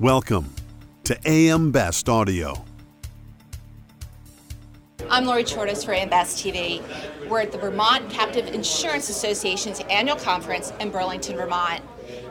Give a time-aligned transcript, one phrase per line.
[0.00, 0.54] Welcome
[1.02, 2.64] to AM Best Audio.
[5.10, 6.80] I'm Lori Chordas for AM Best TV.
[7.28, 11.82] We're at the Vermont Captive Insurance Association's annual conference in Burlington, Vermont.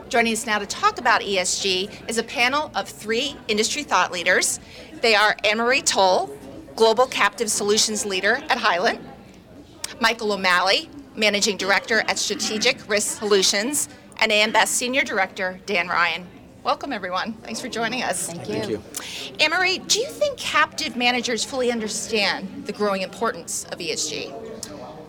[0.08, 4.60] Joining us now to talk about ESG is a panel of three industry thought leaders.
[5.02, 6.34] They are Anne Marie Towle,
[6.74, 8.98] Global Captive Solutions Leader at Hylant,
[10.00, 13.90] Michael O'Malley, Managing Director at Strategic Risk Solutions,
[14.20, 16.26] and AM Best Senior Director Dan Ryan.
[16.64, 17.34] Welcome, everyone.
[17.34, 18.26] Thanks for joining us.
[18.26, 18.54] Thank you.
[18.54, 18.82] Thank you.
[19.40, 24.34] Anne Marie, do you think captive managers fully understand the growing importance of ESG?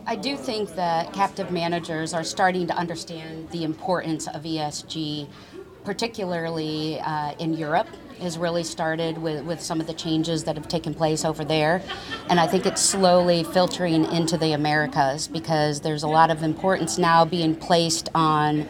[0.06, 5.28] I do think that captive managers are starting to understand the importance of ESG,
[5.84, 7.88] particularly uh, in Europe.
[8.22, 11.82] Has really started with, with some of the changes that have taken place over there.
[12.30, 16.98] And I think it's slowly filtering into the Americas because there's a lot of importance
[16.98, 18.68] now being placed on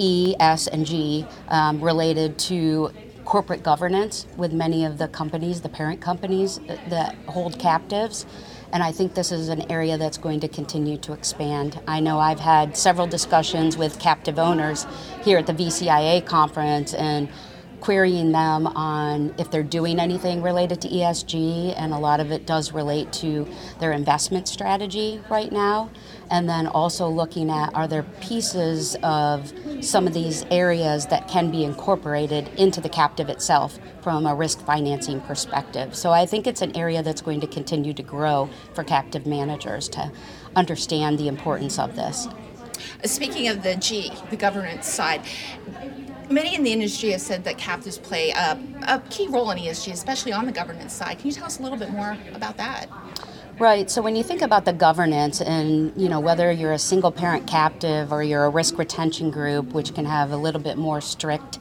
[0.00, 2.90] E, S, and G um, related to
[3.24, 8.26] corporate governance with many of the companies, the parent companies that hold captives.
[8.72, 11.80] And I think this is an area that's going to continue to expand.
[11.86, 14.86] I know I've had several discussions with captive owners
[15.22, 17.28] here at the VCIA conference and
[17.80, 22.46] querying them on if they're doing anything related to ESG, and a lot of it
[22.46, 25.90] does relate to their investment strategy right now.
[26.30, 31.50] And then also looking at are there pieces of some of these areas that can
[31.50, 35.94] be incorporated into the captive itself from a risk financing perspective.
[35.96, 39.88] So I think it's an area that's going to continue to grow for captive managers
[39.90, 40.12] to
[40.54, 42.28] understand the importance of this.
[43.04, 45.22] Speaking of the G, the governance side,
[46.30, 49.92] many in the industry have said that captives play a, a, key role in ESG,
[49.92, 51.18] especially on the governance side.
[51.18, 52.86] Can you tell us a little bit more about that?
[53.58, 53.90] Right.
[53.90, 57.46] So when you think about the governance and, you know, whether you're a single parent
[57.46, 61.58] captive or you're a risk retention group, which can have a little bit more strict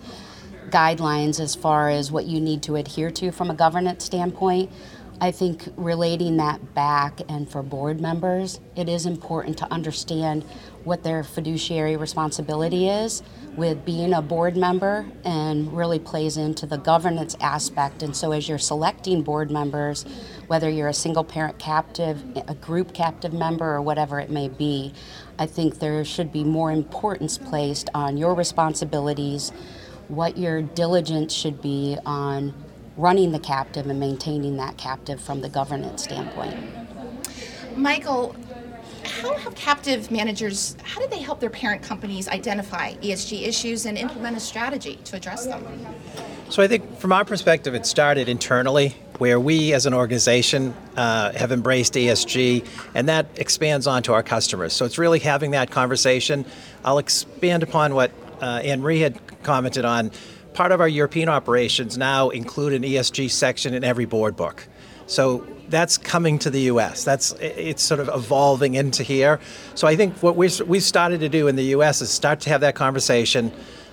[0.70, 4.72] guidelines as far as what you need to adhere to from a governance standpoint,
[5.22, 10.46] I think relating that back and for board members, it is important to understand
[10.86, 13.22] what their fiduciary responsibility is
[13.58, 18.02] with being a board member and really plays into the governance aspect.
[18.02, 20.06] And so, as you're selecting board members,
[20.48, 24.94] whether you're a single parent captive, a group captive member, or whatever it may be,
[25.38, 29.52] I think there should be more importance placed on your responsibilities,
[30.08, 32.54] what your diligence should be on
[32.98, 36.56] running the captive and maintaining that captive from the governance standpoint.
[37.78, 38.36] Michael,
[39.04, 43.98] how have captive managers how do they help their parent companies identify esg issues and
[43.98, 45.66] implement a strategy to address them?
[46.50, 51.32] So i think from our perspective it started internally where we as an organization uh,
[51.34, 54.74] have embraced esg and that expands on to our customers.
[54.74, 56.46] So it's really having that conversation.
[56.86, 58.12] I'll expand upon what
[58.42, 60.12] uh, anne marie had commented on
[60.54, 64.68] part of our european operations now include an esg section in every board book
[65.10, 67.04] so that's coming to the U.S.
[67.04, 69.40] That's it's sort of evolving into here.
[69.74, 72.02] So I think what we we started to do in the U.S.
[72.02, 73.52] is start to have that conversation.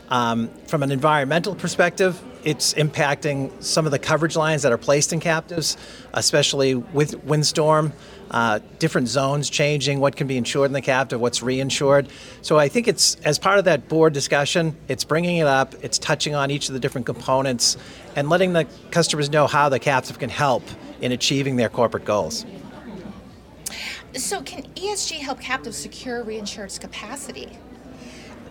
[0.09, 5.12] Um, from an environmental perspective, it's impacting some of the coverage lines that are placed
[5.12, 5.76] in captives,
[6.14, 7.92] especially with windstorm.
[8.28, 12.08] Uh, different zones changing, what can be insured in the captive, what's reinsured.
[12.42, 15.96] So I think it's as part of that board discussion, it's bringing it up, it's
[15.96, 17.76] touching on each of the different components,
[18.16, 20.64] and letting the customers know how the captive can help
[21.00, 22.44] in achieving their corporate goals.
[24.14, 27.56] So, can ESG help captives secure reinsurance capacity?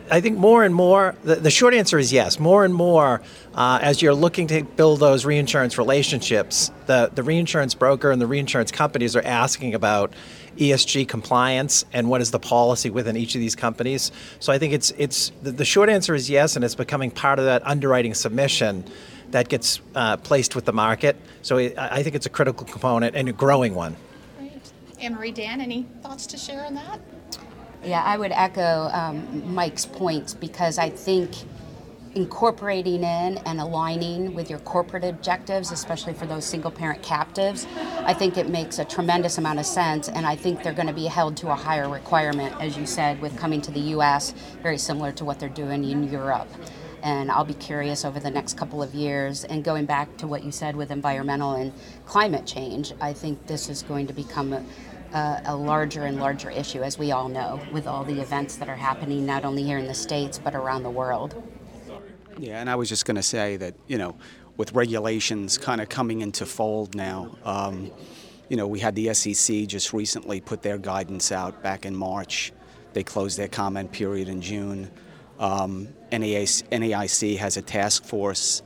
[0.09, 2.39] I think more and more, the, the short answer is yes.
[2.39, 3.21] More and more,
[3.55, 8.27] uh, as you're looking to build those reinsurance relationships, the, the reinsurance broker and the
[8.27, 10.13] reinsurance companies are asking about
[10.57, 14.11] ESG compliance and what is the policy within each of these companies.
[14.39, 17.39] So I think it's, it's the, the short answer is yes, and it's becoming part
[17.39, 18.85] of that underwriting submission
[19.31, 21.15] that gets uh, placed with the market.
[21.41, 23.95] So I think it's a critical component and a growing one.
[24.39, 24.61] Right.
[24.99, 26.99] Anne Marie, Dan, any thoughts to share on that?
[27.85, 31.35] Yeah, I would echo um, Mike's points because I think
[32.15, 37.67] incorporating in and aligning with your corporate objectives, especially for those single parent captives,
[37.97, 40.09] I think it makes a tremendous amount of sense.
[40.09, 43.21] And I think they're going to be held to a higher requirement, as you said,
[43.21, 44.33] with coming to the US,
[44.63, 46.47] very similar to what they're doing in Europe
[47.03, 49.43] and I'll be curious over the next couple of years.
[49.43, 51.71] And going back to what you said with environmental and
[52.07, 54.65] climate change, I think this is going to become a,
[55.15, 58.67] a, a, larger and larger issue, as we all know, with all the events that
[58.67, 61.41] are happening not only here in the States but around the world.
[62.37, 64.17] Yeah, and I was just going to say that, you know,
[64.57, 67.91] with regulations kind of coming into fold now, um,
[68.49, 72.51] you know, we had the SEC just recently put their guidance out back in March.
[72.91, 74.91] They closed their comment period in June.
[75.39, 78.61] Um, NAIC has a task force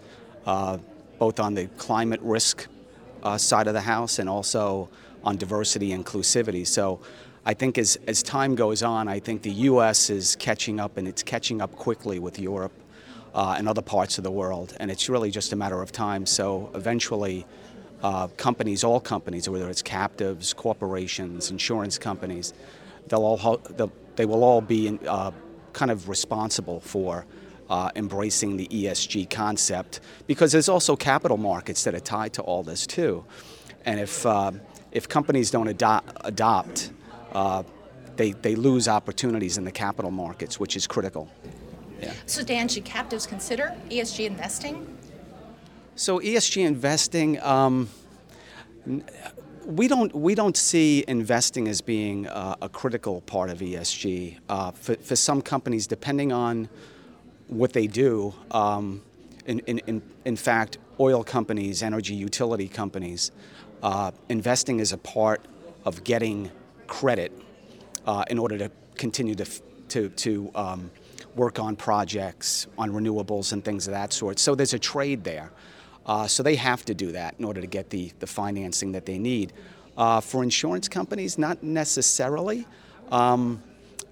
[0.45, 0.79] uh,
[1.19, 2.67] both on the climate risk
[3.21, 4.89] uh, side of the house and also
[5.23, 6.65] on diversity and inclusivity.
[6.65, 6.99] So
[7.45, 10.09] I think as, as time goes on, I think the U.S.
[10.09, 12.73] is catching up and it's catching up quickly with Europe
[13.33, 14.75] uh, and other parts of the world.
[14.79, 16.25] And it's really just a matter of time.
[16.25, 17.45] So eventually,
[18.03, 22.53] uh, companies, all companies, whether it's captives, corporations, insurance companies,
[23.07, 25.31] they'll all, they'll, they will all be in, uh,
[25.73, 27.25] kind of responsible for
[27.69, 32.63] uh, embracing the ESG concept because there's also capital markets that are tied to all
[32.63, 33.23] this too.
[33.85, 34.51] And if, uh,
[34.91, 36.91] if companies don't ado- adopt,
[37.33, 37.63] uh,
[38.15, 41.29] they, they lose opportunities in the capital markets, which is critical.
[42.01, 42.13] Yeah.
[42.25, 44.97] So, Dan, should captives consider ESG investing?
[45.95, 47.89] So, ESG investing, um,
[49.65, 54.37] we don't we don't see investing as being uh, a critical part of ESG.
[54.47, 56.69] Uh, for, for some companies, depending on
[57.47, 59.01] what they do, um,
[59.45, 63.31] in, in, in, fact, oil companies, energy utility companies,
[63.83, 65.41] uh, investing is a part
[65.85, 66.51] of getting
[66.87, 67.31] credit
[68.05, 69.45] uh, in order to continue to
[69.89, 70.91] to, to um,
[71.35, 74.39] work on projects on renewables and things of that sort.
[74.39, 75.51] So there's a trade there.
[76.05, 79.05] Uh, so they have to do that in order to get the, the financing that
[79.05, 79.53] they need.
[79.97, 82.65] Uh, for insurance companies, not necessarily.
[83.11, 83.61] Um,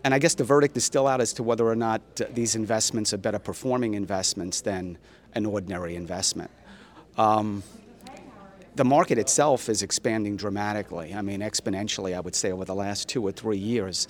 [0.04, 2.02] and I guess the verdict is still out as to whether or not
[2.34, 4.98] these investments are better performing investments than
[5.34, 6.52] an ordinary investment.
[7.18, 7.64] Um,
[8.78, 11.14] the market itself is expanding dramatically.
[11.14, 14.08] I mean, exponentially, I would say, over the last two or three years.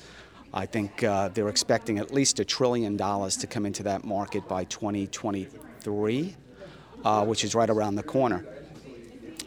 [0.54, 4.48] I think uh, they're expecting at least a trillion dollars to come into that market
[4.48, 6.36] by 2023
[7.04, 8.46] uh, which is right around the corner.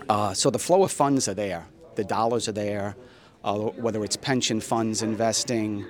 [0.09, 2.97] Uh, so the flow of funds are there, the dollars are there,
[3.45, 5.85] uh, whether it's pension funds investing,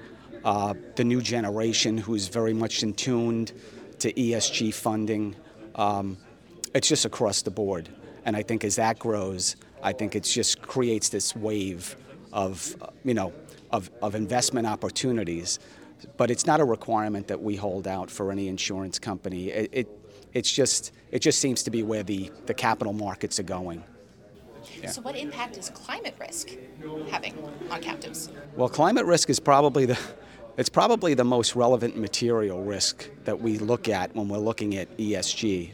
[0.44, 3.52] uh, the new generation who's very much in tuned
[3.98, 5.36] to ESG funding.
[5.74, 6.16] Um,
[6.74, 7.88] it's just across the board.
[8.24, 11.96] And I think as that grows, I think it just creates this wave
[12.32, 13.32] of, you know,
[13.70, 15.58] of, of investment opportunities.
[16.16, 19.48] But it's not a requirement that we hold out for any insurance company.
[19.48, 19.88] It, it,
[20.32, 23.82] it's just it just seems to be where the, the capital markets are going.
[24.80, 24.90] Yeah.
[24.90, 26.50] So, what impact is climate risk
[27.10, 27.36] having
[27.70, 28.30] on captives?
[28.56, 29.98] Well, climate risk is probably the
[30.56, 34.94] it's probably the most relevant material risk that we look at when we're looking at
[34.98, 35.70] ESG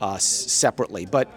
[0.00, 1.06] uh, separately.
[1.06, 1.28] But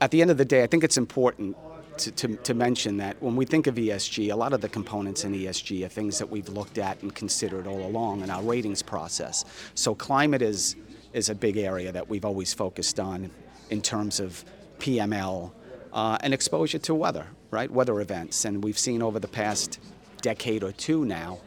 [0.00, 1.56] at the end of the day, I think it's important
[1.98, 5.24] to, to, to, mention that when we think of ESG, a lot of the components
[5.24, 8.82] in ESG are things that we've looked at and considered all along in our ratings
[8.82, 9.44] process.
[9.74, 10.76] So climate is
[11.14, 13.30] is a big area that we've always focused on
[13.70, 14.44] in terms of
[14.78, 15.50] PML
[15.94, 17.70] uh, and exposure to weather, right?
[17.70, 18.44] Weather events.
[18.44, 19.80] And we've seen over the past
[20.20, 21.38] decade or two now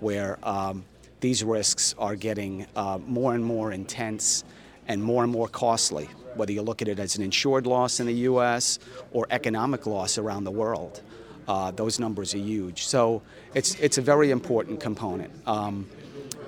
[0.00, 0.82] where um,
[1.20, 4.44] these risks are getting uh, more and more intense
[4.88, 8.06] and more and more costly, whether you look at it as an insured loss in
[8.06, 8.78] the US
[9.12, 11.02] or economic loss around the world.
[11.46, 12.86] Uh, those numbers are huge.
[12.86, 13.22] So
[13.54, 15.32] it's, it's a very important component.
[15.46, 15.88] Um,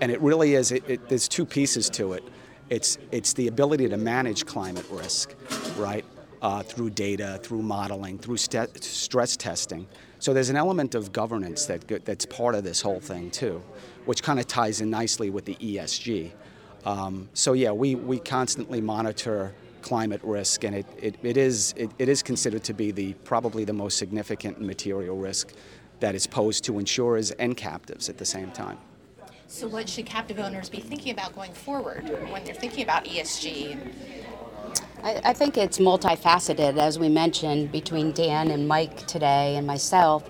[0.01, 2.25] and it really is, it, it, there's two pieces to it.
[2.71, 5.35] It's, it's the ability to manage climate risk,
[5.77, 6.05] right?
[6.43, 9.87] Uh, through data, through modeling, through st- stress testing.
[10.21, 13.63] So there's an element of governance that, that's part of this whole thing too,
[14.05, 16.31] which kind of ties in nicely with the ESG.
[16.85, 21.91] Um, so yeah, we, we constantly monitor climate risk, and it, it, it, is, it,
[21.99, 25.53] it is considered to be the, probably the most significant material risk
[26.01, 28.79] that is posed to insurers and captives at the same time.
[29.47, 33.77] So, what should captive owners be thinking about going forward when they're thinking about ESG?
[35.03, 40.23] I, I think it's multifaceted, as we mentioned between Dan and Mike today and myself.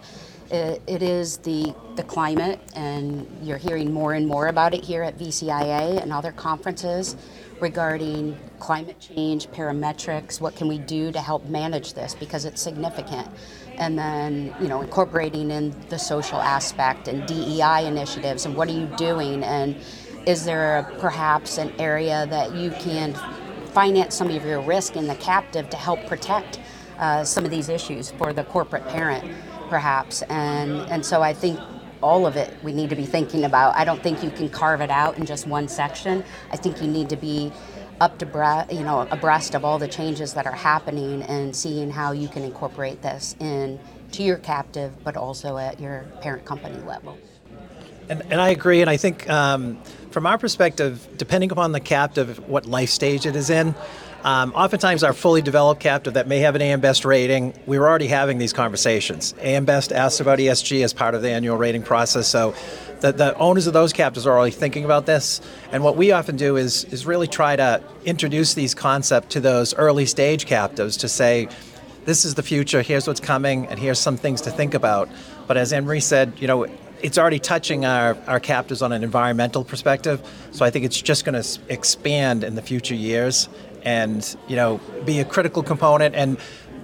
[0.50, 5.02] It, it is the, the climate, and you're hearing more and more about it here
[5.04, 7.16] at VCIA and other conferences
[7.60, 13.28] regarding climate change, parametrics, what can we do to help manage this because it's significant.
[13.76, 18.72] And then you know incorporating in the social aspect and DEI initiatives and what are
[18.72, 19.76] you doing and
[20.26, 23.14] is there a, perhaps an area that you can
[23.72, 26.60] finance some of your risk in the captive to help protect
[26.98, 29.24] uh, some of these issues for the corporate parent
[29.70, 31.58] perhaps and and so I think
[32.02, 33.76] all of it we need to be thinking about.
[33.76, 36.24] I don't think you can carve it out in just one section.
[36.50, 37.52] I think you need to be
[38.00, 41.90] up to bre- you know abreast of all the changes that are happening and seeing
[41.90, 43.78] how you can incorporate this in
[44.12, 47.16] to your captive, but also at your parent company level.
[48.08, 52.48] And, and I agree, and I think um, from our perspective, depending upon the captive,
[52.48, 53.72] what life stage it is in,
[54.24, 57.88] um, oftentimes, our fully developed captive that may have an AM Best rating, we were
[57.88, 59.34] already having these conversations.
[59.40, 62.54] AM Best asks about ESG as part of the annual rating process, so
[63.00, 65.40] the, the owners of those captives are already thinking about this.
[65.72, 69.74] And what we often do is, is really try to introduce these concepts to those
[69.74, 71.48] early stage captives to say,
[72.04, 75.08] this is the future, here's what's coming, and here's some things to think about.
[75.46, 76.66] But as Marie said, you know,
[77.02, 80.22] it's already touching our, our captives on an environmental perspective.
[80.52, 83.48] So I think it's just going to expand in the future years
[83.82, 86.14] and, you know, be a critical component.
[86.14, 86.38] And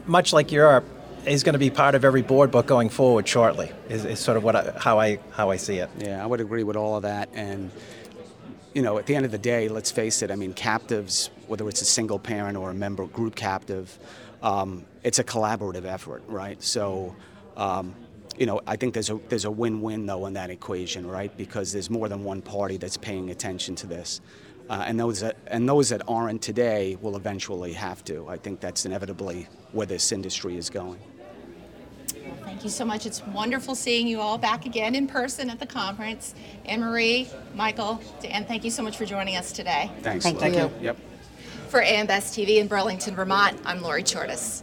[0.07, 0.85] much like Europe,
[1.27, 3.73] is going to be part of every board book going forward shortly.
[3.89, 5.91] Is, is sort of what I, how I how I see it.
[5.99, 7.29] Yeah, I would agree with all of that.
[7.35, 7.71] And
[8.75, 10.31] you know, at the end of the day, let's face it.
[10.31, 13.99] I mean, captives, whether it's a single parent or a member group captive,
[14.43, 16.63] um, it's a collaborative effort, right?
[16.63, 17.15] So.
[17.57, 17.95] Um,
[18.39, 21.35] you know, I think there's a there's a win-win though in that equation, right?
[21.39, 24.21] Because there's more than one party that's paying attention to this,
[24.69, 28.29] uh, and those that and those that aren't today will eventually have to.
[28.29, 30.99] I think that's inevitably where this industry is going.
[32.15, 33.07] Well, Thank you so much.
[33.07, 36.35] It's wonderful seeing you all back again in person at the conference.
[36.65, 39.91] Anne Marie, Michael, Dan, thank you so much for joining us today.
[40.01, 40.25] Thanks.
[40.25, 40.63] Thank Lou.
[40.63, 40.71] you.
[40.81, 40.97] Yep.
[41.69, 44.63] For AM Best TV in Burlington, Vermont, I'm Lori Chordas.